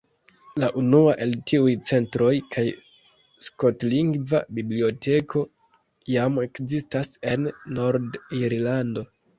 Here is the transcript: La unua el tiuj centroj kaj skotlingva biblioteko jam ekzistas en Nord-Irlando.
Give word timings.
La 0.61 0.67
unua 0.79 1.11
el 1.25 1.35
tiuj 1.51 1.73
centroj 1.89 2.31
kaj 2.55 2.65
skotlingva 3.49 4.43
biblioteko 4.61 5.47
jam 6.17 6.45
ekzistas 6.49 7.17
en 7.35 7.51
Nord-Irlando. 7.81 9.11